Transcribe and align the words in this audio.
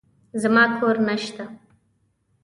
زما 0.41 0.63
کور 0.77 0.95
نشته. 1.09 1.43